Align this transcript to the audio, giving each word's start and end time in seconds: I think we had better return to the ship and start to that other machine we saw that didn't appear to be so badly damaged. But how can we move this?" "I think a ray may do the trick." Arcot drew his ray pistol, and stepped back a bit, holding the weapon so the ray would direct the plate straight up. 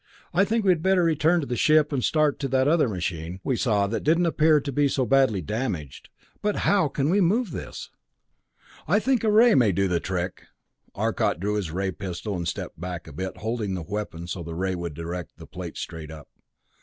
I 0.33 0.45
think 0.45 0.65
we 0.65 0.71
had 0.71 0.81
better 0.81 1.03
return 1.03 1.41
to 1.41 1.45
the 1.45 1.55
ship 1.55 1.93
and 1.93 2.03
start 2.03 2.39
to 2.39 2.47
that 2.47 2.67
other 2.67 2.89
machine 2.89 3.39
we 3.43 3.55
saw 3.55 3.85
that 3.85 4.03
didn't 4.03 4.25
appear 4.25 4.59
to 4.59 4.71
be 4.71 4.87
so 4.87 5.05
badly 5.05 5.43
damaged. 5.43 6.09
But 6.41 6.55
how 6.65 6.87
can 6.87 7.11
we 7.11 7.21
move 7.21 7.51
this?" 7.51 7.91
"I 8.87 8.99
think 8.99 9.23
a 9.23 9.29
ray 9.31 9.53
may 9.53 9.71
do 9.71 9.87
the 9.87 9.99
trick." 9.99 10.45
Arcot 10.95 11.39
drew 11.39 11.53
his 11.53 11.69
ray 11.69 11.91
pistol, 11.91 12.35
and 12.35 12.47
stepped 12.47 12.81
back 12.81 13.05
a 13.05 13.13
bit, 13.13 13.37
holding 13.37 13.75
the 13.75 13.83
weapon 13.83 14.25
so 14.25 14.41
the 14.41 14.55
ray 14.55 14.73
would 14.73 14.95
direct 14.95 15.37
the 15.37 15.45
plate 15.45 15.77
straight 15.77 16.09
up. 16.09 16.27